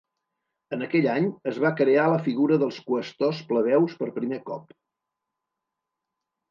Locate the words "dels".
2.65-2.81